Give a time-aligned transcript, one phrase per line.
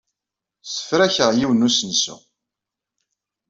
[0.63, 2.15] Ssefrakeɣ yiwen n usensu.